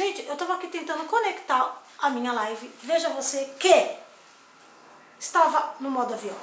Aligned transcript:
Gente, 0.00 0.24
eu 0.26 0.32
estava 0.32 0.54
aqui 0.54 0.68
tentando 0.68 1.04
conectar 1.04 1.78
a 1.98 2.08
minha 2.08 2.32
live. 2.32 2.74
Veja 2.82 3.10
você 3.10 3.54
que 3.58 3.98
estava 5.18 5.74
no 5.78 5.90
modo 5.90 6.14
avião. 6.14 6.34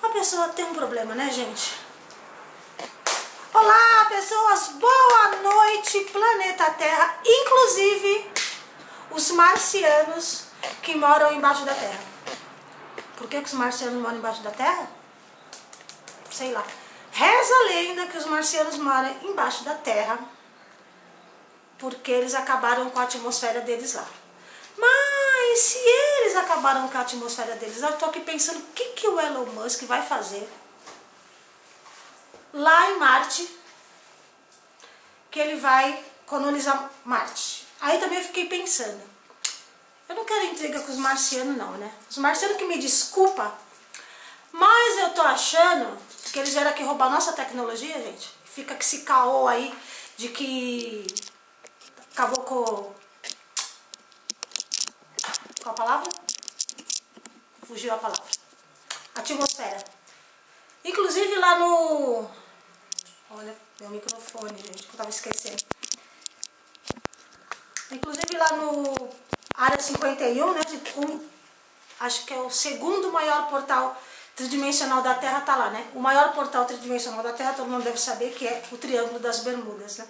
A 0.00 0.08
pessoa 0.10 0.50
tem 0.50 0.64
um 0.64 0.72
problema, 0.72 1.12
né, 1.16 1.28
gente? 1.28 1.74
Olá, 3.52 4.06
pessoas! 4.08 4.68
Boa 4.78 5.28
noite, 5.42 5.98
planeta 6.12 6.70
Terra, 6.70 7.18
inclusive 7.26 8.30
os 9.10 9.32
marcianos 9.32 10.44
que 10.84 10.94
moram 10.94 11.32
embaixo 11.32 11.64
da 11.64 11.74
Terra. 11.74 12.00
Por 13.16 13.28
que, 13.28 13.40
que 13.40 13.48
os 13.48 13.54
marcianos 13.54 14.00
moram 14.00 14.18
embaixo 14.18 14.42
da 14.42 14.52
Terra? 14.52 14.88
Sei 16.30 16.52
lá. 16.52 16.64
Reza 17.10 17.54
a 17.54 17.64
lenda 17.64 18.06
que 18.06 18.16
os 18.16 18.26
marcianos 18.26 18.76
moram 18.78 19.16
embaixo 19.24 19.64
da 19.64 19.74
Terra 19.74 20.35
porque 21.78 22.10
eles 22.10 22.34
acabaram 22.34 22.90
com 22.90 22.98
a 22.98 23.04
atmosfera 23.04 23.60
deles 23.60 23.94
lá. 23.94 24.06
Mas 24.78 25.60
se 25.60 25.78
eles 25.78 26.36
acabaram 26.36 26.88
com 26.88 26.98
a 26.98 27.00
atmosfera 27.00 27.56
deles, 27.56 27.82
eu 27.82 27.90
estou 27.90 28.08
aqui 28.08 28.20
pensando 28.20 28.58
o 28.58 28.72
que, 28.74 28.84
que 28.90 29.08
o 29.08 29.20
Elon 29.20 29.46
Musk 29.46 29.82
vai 29.82 30.02
fazer 30.02 30.48
lá 32.52 32.90
em 32.90 32.98
Marte, 32.98 33.48
que 35.30 35.38
ele 35.38 35.56
vai 35.56 36.02
colonizar 36.26 36.90
Marte. 37.04 37.66
Aí 37.80 37.98
também 37.98 38.22
fiquei 38.22 38.46
pensando, 38.46 39.00
eu 40.08 40.14
não 40.14 40.24
quero 40.24 40.46
intriga 40.46 40.80
com 40.80 40.92
os 40.92 40.98
marcianos 40.98 41.56
não, 41.56 41.72
né? 41.72 41.92
Os 42.08 42.16
marcianos 42.16 42.56
que 42.56 42.64
me 42.64 42.78
desculpa, 42.78 43.52
mas 44.52 44.98
eu 44.98 45.10
tô 45.10 45.22
achando 45.22 45.98
que 46.32 46.38
eles 46.38 46.52
vieram 46.52 46.70
aqui 46.70 46.82
roubar 46.82 47.10
nossa 47.10 47.32
tecnologia, 47.32 47.94
gente. 47.94 48.30
Fica 48.44 48.74
que 48.74 48.84
se 48.84 49.00
caô 49.00 49.46
aí 49.46 49.72
de 50.16 50.28
que 50.28 51.06
acabou 52.16 52.42
com 52.44 52.94
qual 55.62 55.74
a 55.74 55.74
palavra? 55.74 56.10
Fugiu 57.66 57.92
a 57.92 57.98
palavra. 57.98 58.24
Atmosfera. 59.14 59.84
Inclusive 60.82 61.34
lá 61.36 61.58
no. 61.58 62.26
Olha, 63.30 63.54
meu 63.80 63.90
microfone, 63.90 64.56
gente, 64.56 64.84
que 64.84 64.94
eu 64.94 64.96
tava 64.96 65.10
esquecendo. 65.10 65.62
Inclusive 67.90 68.36
lá 68.38 68.52
no 68.52 69.10
Área 69.54 69.78
51, 69.78 70.54
né? 70.54 70.60
Um, 70.96 71.28
acho 72.00 72.24
que 72.24 72.32
é 72.32 72.38
o 72.38 72.50
segundo 72.50 73.12
maior 73.12 73.50
portal 73.50 74.00
tridimensional 74.34 75.02
da 75.02 75.14
Terra 75.14 75.42
tá 75.42 75.56
lá, 75.56 75.70
né? 75.70 75.90
O 75.94 76.00
maior 76.00 76.32
portal 76.32 76.64
tridimensional 76.64 77.22
da 77.22 77.32
Terra, 77.34 77.52
todo 77.52 77.68
mundo 77.68 77.84
deve 77.84 77.98
saber 77.98 78.32
que 78.32 78.46
é 78.46 78.62
o 78.72 78.78
Triângulo 78.78 79.18
das 79.18 79.40
Bermudas, 79.40 79.98
né? 79.98 80.06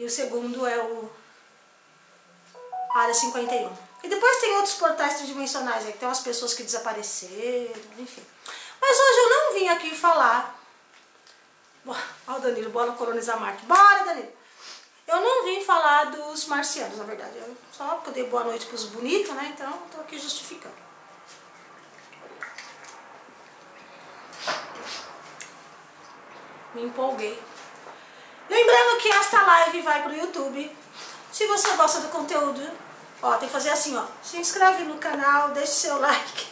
E 0.00 0.04
o 0.06 0.08
segundo 0.08 0.66
é 0.66 0.78
o 0.78 1.10
Área 2.94 3.12
51. 3.12 3.70
E 4.02 4.08
depois 4.08 4.38
tem 4.38 4.56
outros 4.56 4.76
portais 4.76 5.18
tridimensionais 5.18 5.84
aí, 5.84 5.92
tem 5.92 6.08
umas 6.08 6.20
pessoas 6.20 6.54
que 6.54 6.62
desapareceram, 6.62 7.82
enfim. 7.98 8.24
Mas 8.80 8.98
hoje 8.98 9.18
eu 9.18 9.28
não 9.28 9.52
vim 9.52 9.68
aqui 9.68 9.94
falar. 9.94 10.58
Olha 11.86 12.38
o 12.38 12.40
Danilo, 12.40 12.70
bora 12.70 12.92
colonizar 12.92 13.38
Marte. 13.38 13.66
Bora, 13.66 14.04
Danilo! 14.04 14.32
Eu 15.06 15.20
não 15.20 15.44
vim 15.44 15.62
falar 15.62 16.04
dos 16.04 16.46
marcianos, 16.46 16.96
na 16.96 17.04
verdade. 17.04 17.36
Eu, 17.36 17.54
só 17.70 17.96
porque 17.96 18.08
eu 18.08 18.14
dei 18.14 18.24
boa 18.24 18.44
noite 18.44 18.64
pros 18.64 18.86
bonitos, 18.86 19.34
né? 19.34 19.52
Então, 19.54 19.70
tô 19.94 20.00
aqui 20.00 20.18
justificando. 20.18 20.74
Me 26.74 26.84
empolguei. 26.84 27.38
Lembrando 28.50 28.98
que 29.00 29.08
esta 29.08 29.40
live 29.42 29.80
vai 29.80 30.02
pro 30.02 30.14
YouTube. 30.14 30.76
Se 31.32 31.46
você 31.46 31.70
gosta 31.76 32.00
do 32.00 32.08
conteúdo 32.08 32.70
Ó, 33.22 33.36
tem 33.36 33.48
que 33.48 33.52
fazer 33.52 33.70
assim, 33.70 33.96
ó. 33.96 34.04
Se 34.22 34.38
inscreve 34.38 34.84
no 34.84 34.96
canal, 34.96 35.50
deixe 35.50 35.72
seu 35.72 35.98
like. 36.00 36.48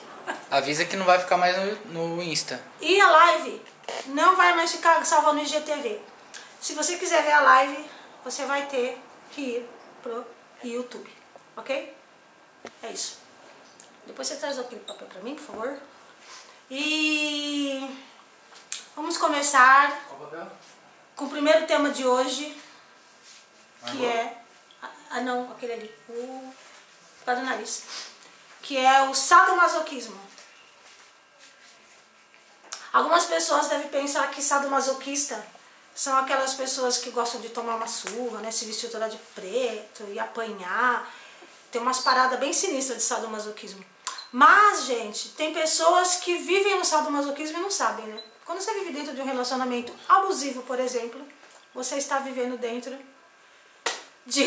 Avisa 0.51 0.85
que 0.85 0.97
não 0.97 1.07
vai 1.07 1.19
ficar 1.19 1.39
mais 1.39 1.57
no, 1.87 2.17
no 2.17 2.23
Insta. 2.23 2.61
E 2.81 3.01
a 3.01 3.11
live 3.11 3.63
não 4.07 4.37
vai 4.37 4.55
mais 4.55 4.71
ficar 4.73 5.05
salva 5.05 5.33
no 5.33 5.41
IGTV. 5.41 6.01
Se 6.61 6.75
você 6.75 6.99
quiser 6.99 7.23
ver 7.23 7.33
a 7.33 7.41
live, 7.41 7.89
você 8.23 8.45
vai 8.45 8.67
ter 8.67 9.01
que 9.31 9.41
ir 9.41 9.71
pro 10.03 10.27
YouTube, 10.63 11.11
ok? 11.57 11.97
É 12.83 12.91
isso. 12.91 13.19
Depois 14.07 14.29
você 14.29 14.37
traz 14.37 14.59
aquele 14.59 14.81
papel 14.83 15.07
pra 15.07 15.23
mim, 15.23 15.35
por 15.35 15.45
favor. 15.45 15.79
E 16.71 17.89
vamos 18.95 19.17
começar 19.17 19.99
com 21.19 21.25
o 21.25 21.31
primeiro 21.31 21.67
tema 21.67 21.91
de 21.91 22.07
hoje, 22.07 22.57
que 23.91 24.07
é 24.07 24.41
ah 25.11 25.21
não, 25.21 25.51
aquele 25.51 25.73
ali. 25.73 25.95
O 26.09 26.55
para 27.25 27.41
o 27.41 27.45
nariz. 27.45 27.83
Que 28.63 28.79
é 28.79 29.03
o 29.03 29.15
sadomasoquismo. 29.15 30.19
Algumas 32.93 33.27
pessoas 33.27 33.69
devem 33.69 33.89
pensar 33.89 34.31
que 34.31 34.41
sadomasoquista 34.41 35.45
são 35.95 36.17
aquelas 36.17 36.55
pessoas 36.55 36.99
que 36.99 37.11
gostam 37.11 37.41
de 37.41 37.51
tomar 37.51 37.75
uma 37.75 37.89
surra, 37.89 38.41
né? 38.41 38.51
Se 38.51 38.65
vestir 38.65 38.89
toda 38.89 39.09
de 39.09 39.19
preto 39.35 40.05
e 40.11 40.19
apanhar. 40.19 41.13
Tem 41.71 41.83
umas 41.83 41.99
paradas 41.99 42.39
bem 42.39 42.53
sinistras 42.53 42.99
de 42.99 43.05
sadomasoquismo. 43.05 43.85
Mas, 44.31 44.85
gente, 44.85 45.31
tem 45.31 45.55
pessoas 45.55 46.17
que 46.17 46.37
vivem 46.37 46.79
no 46.79 46.85
sadomasoquismo 46.85 47.59
e 47.59 47.63
não 47.63 47.71
sabem, 47.71 48.07
né? 48.07 48.23
Quando 48.45 48.61
você 48.61 48.73
vive 48.75 48.93
dentro 48.93 49.15
de 49.15 49.21
um 49.21 49.25
relacionamento 49.25 49.93
abusivo, 50.09 50.63
por 50.63 50.79
exemplo, 50.79 51.21
você 51.75 51.97
está 51.97 52.19
vivendo 52.19 52.59
dentro 52.59 52.99
de 54.27 54.45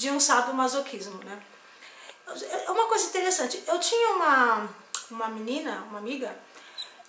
de 0.00 0.10
um 0.10 0.18
sadomasoquismo, 0.18 1.22
né? 1.24 1.38
É 2.66 2.70
uma 2.70 2.86
coisa 2.86 3.06
interessante, 3.06 3.62
eu 3.66 3.78
tinha 3.78 4.14
uma, 4.14 4.68
uma 5.10 5.28
menina, 5.28 5.84
uma 5.90 5.98
amiga, 5.98 6.34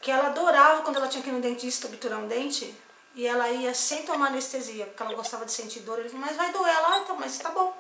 que 0.02 0.12
ela 0.12 0.28
adorava 0.28 0.82
quando 0.82 0.98
ela 0.98 1.08
tinha 1.08 1.24
que 1.24 1.30
ir 1.30 1.32
no 1.32 1.40
dentista 1.40 1.88
obturar 1.88 2.20
um 2.20 2.28
dente, 2.28 2.76
e 3.16 3.26
ela 3.26 3.50
ia 3.50 3.74
sem 3.74 4.04
tomar 4.04 4.28
anestesia, 4.28 4.86
porque 4.88 5.04
ela 5.04 5.14
gostava 5.14 5.46
de 5.46 5.52
sentir 5.52 5.82
dor. 5.82 6.00
Ele 6.00 6.10
falou, 6.10 6.26
mas 6.26 6.36
vai 6.36 6.52
doer 6.52 6.74
ela, 6.74 6.96
ah, 6.96 7.00
então, 7.00 7.16
mas 7.18 7.38
tá 7.38 7.50
bom, 7.50 7.74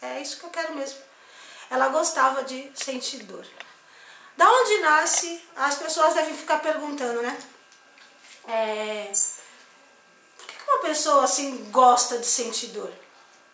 é 0.00 0.20
isso 0.20 0.38
que 0.38 0.44
eu 0.44 0.50
quero 0.50 0.74
mesmo. 0.74 0.98
Ela 1.70 1.88
gostava 1.88 2.44
de 2.44 2.70
sentir 2.74 3.24
dor. 3.24 3.46
Da 4.36 4.50
onde 4.50 4.78
nasce, 4.78 5.42
as 5.56 5.76
pessoas 5.76 6.14
devem 6.14 6.36
ficar 6.36 6.58
perguntando, 6.58 7.22
né? 7.22 7.38
É, 8.48 9.10
por 10.36 10.46
que 10.46 10.70
uma 10.70 10.78
pessoa 10.82 11.24
assim 11.24 11.70
gosta 11.70 12.18
de 12.18 12.26
sentir 12.26 12.68
dor? 12.68 12.92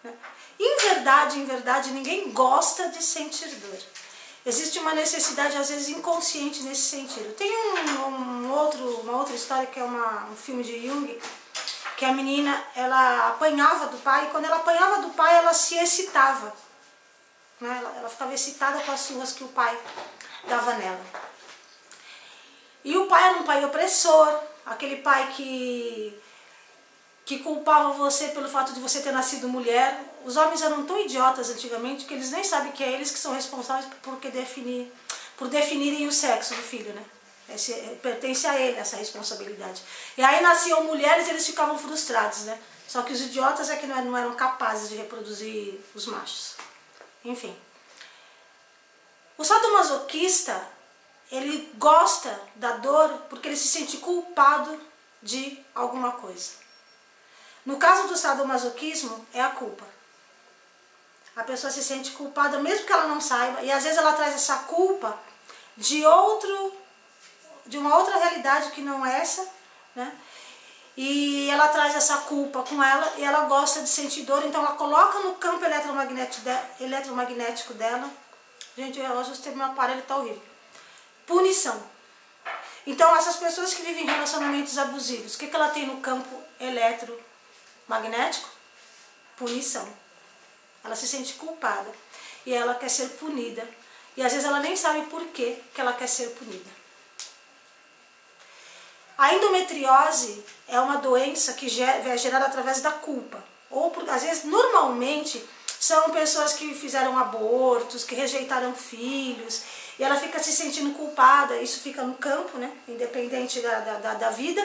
Né? 0.02 0.12
Em 0.58 0.76
verdade, 0.78 1.38
em 1.38 1.44
verdade, 1.44 1.90
ninguém 1.92 2.32
gosta 2.32 2.88
de 2.88 3.02
sentir 3.02 3.48
dor. 3.48 3.78
Existe 4.44 4.80
uma 4.80 4.92
necessidade, 4.92 5.56
às 5.56 5.68
vezes, 5.68 5.88
inconsciente 5.88 6.64
nesse 6.64 6.82
sentido. 6.82 7.32
Tem 7.34 7.48
um, 7.48 8.06
um 8.06 8.52
outro, 8.52 9.00
uma 9.00 9.18
outra 9.18 9.34
história 9.36 9.66
que 9.66 9.78
é 9.78 9.84
uma, 9.84 10.26
um 10.26 10.36
filme 10.36 10.64
de 10.64 10.84
Jung, 10.84 11.16
que 11.96 12.04
a 12.04 12.12
menina 12.12 12.60
ela 12.74 13.28
apanhava 13.28 13.86
do 13.86 13.98
pai, 13.98 14.24
e 14.26 14.30
quando 14.30 14.46
ela 14.46 14.56
apanhava 14.56 15.02
do 15.02 15.10
pai, 15.10 15.36
ela 15.36 15.54
se 15.54 15.76
excitava. 15.76 16.52
Ela, 17.64 17.94
ela 17.96 18.08
ficava 18.08 18.34
excitada 18.34 18.80
com 18.80 18.92
as 18.92 19.00
surras 19.00 19.32
que 19.32 19.44
o 19.44 19.48
pai 19.48 19.78
dava 20.48 20.74
nela. 20.74 21.00
E 22.84 22.96
o 22.96 23.06
pai 23.06 23.28
era 23.28 23.38
um 23.38 23.44
pai 23.44 23.64
opressor, 23.64 24.40
aquele 24.66 24.96
pai 24.96 25.32
que 25.34 26.20
que 27.24 27.38
culpava 27.38 27.92
você 27.92 28.28
pelo 28.28 28.48
fato 28.48 28.72
de 28.72 28.80
você 28.80 29.00
ter 29.00 29.12
nascido 29.12 29.48
mulher. 29.48 30.00
Os 30.24 30.36
homens 30.36 30.60
eram 30.62 30.84
tão 30.84 31.00
idiotas 31.00 31.50
antigamente 31.50 32.04
que 32.04 32.14
eles 32.14 32.30
nem 32.30 32.42
sabem 32.42 32.72
que 32.72 32.82
é 32.82 32.90
eles 32.92 33.10
que 33.10 33.18
são 33.18 33.32
responsáveis 33.32 33.86
por, 34.02 34.16
definir, 34.16 34.92
por 35.36 35.48
definirem 35.48 36.06
o 36.06 36.12
sexo 36.12 36.54
do 36.54 36.62
filho, 36.62 36.92
né? 36.92 37.04
Esse, 37.48 37.72
pertence 38.02 38.46
a 38.46 38.58
ele 38.58 38.78
essa 38.78 38.96
responsabilidade. 38.96 39.82
E 40.16 40.22
aí 40.22 40.42
nasciam 40.42 40.84
mulheres 40.84 41.26
e 41.26 41.30
eles 41.30 41.46
ficavam 41.46 41.78
frustrados, 41.78 42.40
né? 42.40 42.58
Só 42.88 43.02
que 43.02 43.12
os 43.12 43.20
idiotas 43.20 43.70
é 43.70 43.76
que 43.76 43.86
não 43.86 44.16
eram 44.16 44.34
capazes 44.34 44.88
de 44.88 44.96
reproduzir 44.96 45.80
os 45.94 46.06
machos. 46.06 46.56
Enfim. 47.24 47.56
O 49.38 49.44
sadomasoquista, 49.44 50.68
ele 51.30 51.72
gosta 51.76 52.40
da 52.56 52.72
dor 52.76 53.08
porque 53.28 53.48
ele 53.48 53.56
se 53.56 53.68
sente 53.68 53.98
culpado 53.98 54.78
de 55.22 55.64
alguma 55.74 56.12
coisa. 56.12 56.52
No 57.64 57.76
caso 57.76 58.08
do 58.08 58.16
sadomasoquismo, 58.16 59.26
é 59.32 59.40
a 59.40 59.50
culpa. 59.50 59.84
A 61.34 61.44
pessoa 61.44 61.70
se 61.70 61.82
sente 61.82 62.10
culpada 62.10 62.58
mesmo 62.58 62.86
que 62.86 62.92
ela 62.92 63.06
não 63.06 63.20
saiba, 63.20 63.62
e 63.62 63.72
às 63.72 63.84
vezes 63.84 63.98
ela 63.98 64.12
traz 64.12 64.34
essa 64.34 64.56
culpa 64.64 65.18
de 65.76 66.04
outro, 66.04 66.76
de 67.64 67.78
uma 67.78 67.96
outra 67.96 68.18
realidade 68.18 68.70
que 68.72 68.82
não 68.82 69.06
é 69.06 69.20
essa, 69.20 69.48
né? 69.94 70.12
E 70.96 71.48
ela 71.50 71.68
traz 71.68 71.94
essa 71.94 72.18
culpa 72.18 72.62
com 72.62 72.82
ela 72.82 73.14
e 73.16 73.24
ela 73.24 73.46
gosta 73.46 73.80
de 73.80 73.88
sentir 73.88 74.24
dor, 74.24 74.44
então 74.44 74.62
ela 74.62 74.74
coloca 74.74 75.20
no 75.20 75.34
campo 75.34 75.64
eletromagnético, 75.64 76.44
de, 76.44 76.84
eletromagnético 76.84 77.74
dela. 77.74 78.10
Gente, 78.76 78.98
eu 78.98 79.20
ajustei 79.20 79.54
meu 79.54 79.66
aparelho, 79.66 80.02
tá 80.02 80.16
horrível. 80.16 80.42
Punição. 81.26 81.82
Então, 82.86 83.14
essas 83.16 83.36
pessoas 83.36 83.72
que 83.72 83.82
vivem 83.82 84.04
relacionamentos 84.04 84.76
abusivos, 84.76 85.34
o 85.34 85.38
que, 85.38 85.46
que 85.46 85.56
ela 85.56 85.68
tem 85.68 85.86
no 85.86 86.00
campo 86.00 86.42
eletromagnético? 86.60 87.32
magnético, 87.92 88.48
punição. 89.36 89.86
Ela 90.84 90.96
se 90.96 91.06
sente 91.06 91.34
culpada 91.34 91.90
e 92.46 92.54
ela 92.54 92.74
quer 92.74 92.88
ser 92.88 93.08
punida. 93.10 93.68
E 94.16 94.22
às 94.22 94.32
vezes 94.32 94.46
ela 94.46 94.60
nem 94.60 94.76
sabe 94.76 95.06
por 95.06 95.24
que, 95.28 95.56
que 95.74 95.80
ela 95.80 95.92
quer 95.92 96.06
ser 96.06 96.30
punida. 96.30 96.70
A 99.22 99.34
endometriose 99.34 100.44
é 100.66 100.80
uma 100.80 100.96
doença 100.96 101.52
que 101.52 101.66
é 101.80 102.16
gerada 102.18 102.46
através 102.46 102.80
da 102.80 102.90
culpa. 102.90 103.38
Ou, 103.70 103.88
por, 103.88 104.10
às 104.10 104.24
vezes, 104.24 104.42
normalmente, 104.42 105.40
são 105.78 106.10
pessoas 106.10 106.54
que 106.54 106.74
fizeram 106.74 107.16
abortos, 107.16 108.02
que 108.02 108.16
rejeitaram 108.16 108.74
filhos, 108.74 109.62
e 109.96 110.02
ela 110.02 110.16
fica 110.16 110.42
se 110.42 110.50
sentindo 110.50 110.92
culpada, 110.94 111.56
isso 111.58 111.78
fica 111.82 112.02
no 112.02 112.14
campo, 112.14 112.58
né, 112.58 112.72
independente 112.88 113.60
da, 113.60 113.78
da, 113.78 114.14
da 114.14 114.30
vida, 114.30 114.60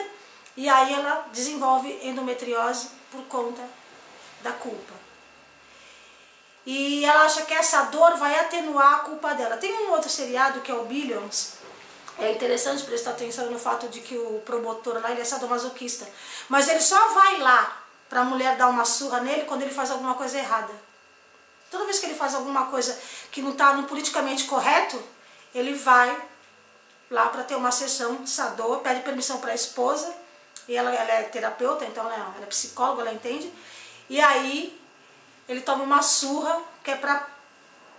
e 0.56 0.68
aí 0.68 0.92
ela 0.92 1.28
desenvolve 1.32 1.96
endometriose 2.02 2.88
por 3.12 3.22
conta 3.26 3.62
da 4.42 4.50
culpa. 4.50 4.94
E 6.66 7.04
ela 7.04 7.26
acha 7.26 7.42
que 7.42 7.54
essa 7.54 7.82
dor 7.84 8.16
vai 8.16 8.36
atenuar 8.40 8.94
a 8.94 8.98
culpa 9.04 9.34
dela. 9.34 9.56
Tem 9.56 9.72
um 9.72 9.92
outro 9.92 10.10
seriado 10.10 10.62
que 10.62 10.72
é 10.72 10.74
o 10.74 10.84
Billions. 10.84 11.57
É 12.18 12.32
interessante 12.32 12.82
prestar 12.82 13.12
atenção 13.12 13.48
no 13.48 13.58
fato 13.58 13.88
de 13.88 14.00
que 14.00 14.16
o 14.16 14.42
promotor 14.44 15.00
lá 15.00 15.12
ele 15.12 15.20
é 15.20 15.24
sadomasoquista. 15.24 16.06
Mas 16.48 16.68
ele 16.68 16.80
só 16.80 17.14
vai 17.14 17.38
lá 17.38 17.80
para 18.08 18.20
a 18.20 18.24
mulher 18.24 18.56
dar 18.56 18.68
uma 18.68 18.84
surra 18.84 19.20
nele 19.20 19.44
quando 19.44 19.62
ele 19.62 19.72
faz 19.72 19.90
alguma 19.90 20.14
coisa 20.14 20.36
errada. 20.36 20.72
Toda 21.70 21.84
vez 21.84 22.00
que 22.00 22.06
ele 22.06 22.16
faz 22.16 22.34
alguma 22.34 22.66
coisa 22.66 22.98
que 23.30 23.40
não 23.40 23.52
está 23.52 23.74
no 23.74 23.84
politicamente 23.84 24.44
correto, 24.44 25.00
ele 25.54 25.74
vai 25.74 26.20
lá 27.10 27.28
para 27.28 27.44
ter 27.44 27.54
uma 27.54 27.70
sessão 27.70 28.26
sador, 28.26 28.80
pede 28.80 29.00
permissão 29.00 29.38
para 29.38 29.52
a 29.52 29.54
esposa, 29.54 30.12
e 30.66 30.76
ela, 30.76 30.92
ela, 30.92 31.12
é 31.12 31.22
terapeuta, 31.22 31.84
então 31.84 32.04
ela, 32.04 32.32
ela 32.36 32.42
é 32.42 32.46
psicóloga, 32.46 33.02
ela 33.02 33.12
entende, 33.12 33.52
e 34.08 34.20
aí 34.20 34.78
ele 35.48 35.60
toma 35.60 35.84
uma 35.84 36.02
surra 36.02 36.60
que 36.82 36.90
é 36.90 36.96
para 36.96 37.26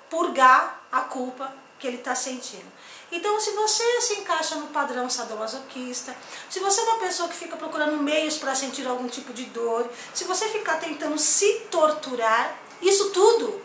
purgar 0.09 0.79
a 0.91 1.01
culpa 1.01 1.51
que 1.79 1.87
ele 1.87 1.97
está 1.97 2.13
sentindo. 2.13 2.69
Então, 3.11 3.39
se 3.39 3.51
você 3.51 4.01
se 4.01 4.13
encaixa 4.15 4.55
no 4.55 4.67
padrão 4.67 5.09
sadomasoquista, 5.09 6.15
se 6.49 6.59
você 6.59 6.81
é 6.81 6.83
uma 6.83 6.99
pessoa 6.99 7.27
que 7.27 7.35
fica 7.35 7.57
procurando 7.57 7.97
meios 7.97 8.37
para 8.37 8.53
sentir 8.53 8.85
algum 8.85 9.07
tipo 9.07 9.33
de 9.33 9.45
dor, 9.45 9.89
se 10.13 10.25
você 10.25 10.47
ficar 10.49 10.79
tentando 10.79 11.17
se 11.17 11.61
torturar, 11.71 12.55
isso 12.81 13.09
tudo 13.09 13.61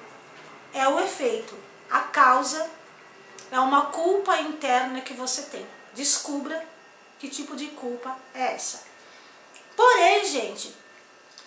é 0.73 0.89
o 0.89 0.99
efeito. 1.01 1.55
A 1.91 2.01
causa 2.01 2.71
é 3.51 3.61
uma 3.61 3.87
culpa 3.87 4.39
interna 4.41 5.03
que 5.03 5.13
você 5.13 5.43
tem. 5.43 5.67
Descubra 5.93 6.67
que 7.19 7.29
tipo 7.29 7.55
de 7.55 7.67
culpa 7.69 8.17
é 8.35 8.55
essa. 8.55 8.83
Porém, 9.77 10.25
gente, 10.25 10.75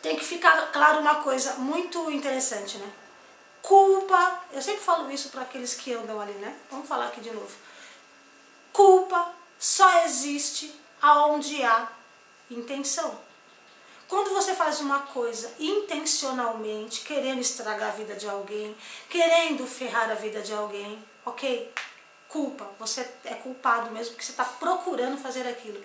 tem 0.01 0.15
que 0.15 0.23
ficar 0.23 0.71
claro 0.71 0.99
uma 0.99 1.15
coisa 1.15 1.53
muito 1.55 2.11
interessante, 2.11 2.77
né? 2.77 2.91
Culpa, 3.67 4.43
eu 4.53 4.61
sempre 4.61 4.79
falo 4.79 5.11
isso 5.11 5.27
para 5.27 5.41
aqueles 5.41 5.73
que 5.73 5.91
andam 5.93 6.21
ali, 6.21 6.31
né? 6.35 6.57
Vamos 6.71 6.87
falar 6.87 7.07
aqui 7.07 7.19
de 7.19 7.31
novo. 7.31 7.53
Culpa 8.71 9.33
só 9.59 10.05
existe 10.05 10.73
aonde 11.01 11.61
há 11.63 11.91
intenção. 12.49 13.19
Quando 14.07 14.29
você 14.29 14.55
faz 14.55 14.79
uma 14.79 14.99
coisa 14.99 15.53
intencionalmente, 15.59 17.01
querendo 17.01 17.41
estragar 17.41 17.89
a 17.89 17.91
vida 17.91 18.15
de 18.15 18.25
alguém, 18.29 18.73
querendo 19.09 19.67
ferrar 19.67 20.09
a 20.09 20.15
vida 20.15 20.41
de 20.41 20.53
alguém, 20.53 21.03
ok? 21.25 21.69
Culpa, 22.29 22.71
você 22.79 23.01
é 23.25 23.33
culpado 23.33 23.91
mesmo 23.91 24.13
porque 24.13 24.23
você 24.23 24.31
está 24.31 24.45
procurando 24.45 25.17
fazer 25.17 25.45
aquilo. 25.45 25.83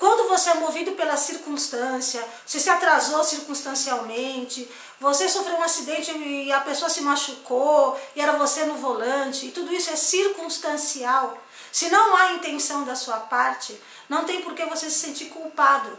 Quando 0.00 0.30
você 0.30 0.48
é 0.48 0.54
movido 0.54 0.92
pela 0.92 1.14
circunstância, 1.14 2.26
você 2.46 2.58
se 2.58 2.70
atrasou 2.70 3.22
circunstancialmente, 3.22 4.66
você 4.98 5.28
sofreu 5.28 5.56
um 5.56 5.62
acidente 5.62 6.10
e 6.10 6.50
a 6.50 6.60
pessoa 6.62 6.88
se 6.88 7.02
machucou 7.02 8.00
e 8.16 8.20
era 8.22 8.32
você 8.32 8.64
no 8.64 8.76
volante, 8.76 9.44
e 9.44 9.50
tudo 9.50 9.70
isso 9.70 9.90
é 9.90 9.96
circunstancial. 9.96 11.36
Se 11.70 11.90
não 11.90 12.16
há 12.16 12.32
intenção 12.32 12.82
da 12.82 12.96
sua 12.96 13.18
parte, 13.18 13.78
não 14.08 14.24
tem 14.24 14.40
por 14.40 14.54
que 14.54 14.64
você 14.64 14.88
se 14.88 14.98
sentir 14.98 15.26
culpado. 15.26 15.98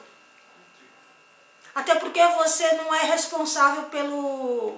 Até 1.76 1.94
porque 1.94 2.26
você 2.30 2.72
não 2.74 2.96
é 2.96 3.04
responsável 3.04 3.84
pelo 3.84 4.78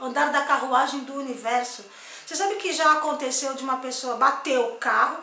andar 0.00 0.32
da 0.32 0.46
carruagem 0.46 1.00
do 1.00 1.12
universo. 1.12 1.84
Você 2.24 2.34
sabe 2.34 2.54
que 2.54 2.72
já 2.72 2.92
aconteceu 2.92 3.52
de 3.52 3.62
uma 3.62 3.76
pessoa 3.76 4.16
bater 4.16 4.58
o 4.58 4.76
carro, 4.76 5.22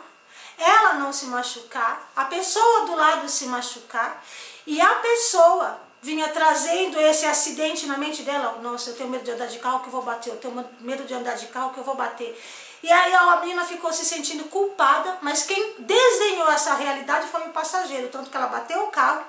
ela 0.62 0.94
não 0.94 1.12
se 1.12 1.26
machucar, 1.26 2.10
a 2.14 2.24
pessoa 2.26 2.86
do 2.86 2.94
lado 2.94 3.28
se 3.28 3.46
machucar 3.46 4.24
e 4.66 4.80
a 4.80 4.94
pessoa 4.96 5.80
vinha 6.00 6.28
trazendo 6.28 7.00
esse 7.00 7.26
acidente 7.26 7.86
na 7.86 7.96
mente 7.96 8.22
dela. 8.22 8.58
Nossa, 8.62 8.90
eu 8.90 8.96
tenho 8.96 9.08
medo 9.08 9.24
de 9.24 9.30
andar 9.30 9.46
de 9.46 9.58
carro 9.58 9.80
que 9.80 9.86
eu 9.86 9.92
vou 9.92 10.02
bater, 10.02 10.30
eu 10.30 10.36
tenho 10.36 10.68
medo 10.80 11.04
de 11.04 11.14
andar 11.14 11.34
de 11.34 11.46
carro 11.46 11.72
que 11.72 11.78
eu 11.78 11.84
vou 11.84 11.94
bater. 11.94 12.40
E 12.82 12.90
aí 12.90 13.14
a 13.14 13.36
menina 13.36 13.64
ficou 13.64 13.92
se 13.92 14.04
sentindo 14.04 14.44
culpada, 14.44 15.18
mas 15.22 15.44
quem 15.44 15.76
desenhou 15.78 16.50
essa 16.50 16.74
realidade 16.74 17.28
foi 17.28 17.42
o 17.42 17.52
passageiro, 17.52 18.08
tanto 18.08 18.30
que 18.30 18.36
ela 18.36 18.48
bateu 18.48 18.82
o 18.84 18.88
carro 18.88 19.24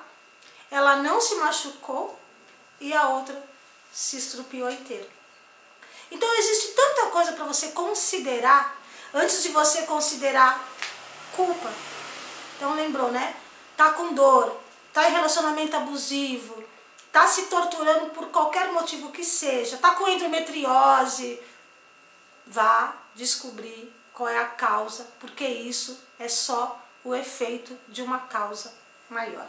ela 0.74 0.96
não 0.96 1.22
se 1.22 1.36
machucou 1.36 2.18
e 2.82 2.92
a 2.94 3.10
outra 3.10 3.42
se 3.92 4.18
estrupiou 4.18 4.72
inteira. 4.72 5.08
Então 6.10 6.28
existe 6.40 6.70
tanta 6.70 7.12
coisa 7.12 7.34
para 7.34 7.46
você 7.46 7.68
considerar 7.70 8.76
antes 9.14 9.44
de 9.44 9.50
você 9.50 9.84
considerar 9.84 10.68
culpa. 11.36 11.72
Então 12.56 12.76
lembrou, 12.76 13.12
né? 13.12 13.36
Tá 13.76 13.92
com 13.92 14.14
dor, 14.14 14.60
tá 14.94 15.10
em 15.10 15.12
relacionamento 15.12 15.76
abusivo, 15.76 16.64
tá 17.12 17.28
se 17.28 17.44
torturando 17.44 18.12
por 18.12 18.28
qualquer 18.30 18.72
motivo 18.72 19.12
que 19.12 19.24
seja, 19.24 19.78
tá 19.78 19.92
com 19.96 20.08
endometriose, 20.08 21.42
vá 22.46 22.94
descobrir 23.16 23.94
qual 24.14 24.30
é 24.30 24.40
a 24.40 24.46
causa, 24.46 25.08
porque 25.20 25.46
isso 25.46 26.00
é 26.20 26.28
só 26.28 26.80
o 27.04 27.14
efeito 27.14 27.78
de 27.88 28.02
uma 28.02 28.20
causa 28.20 28.74
maior. 29.10 29.48